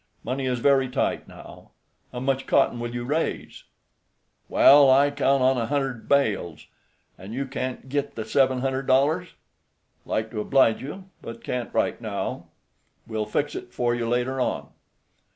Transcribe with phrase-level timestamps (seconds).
[0.23, 1.69] Money is very tight now.
[2.11, 3.65] How much cotton will you raise?"
[4.49, 6.65] "Well, I count on a hundr'd bales.
[7.19, 9.35] An' you can't git the sev'n hundr'd dollars?"
[10.03, 12.47] "Like to oblige you, but can't right now;
[13.05, 14.69] will fix it for you later on."